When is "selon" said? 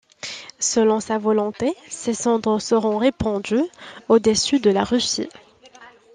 0.57-0.99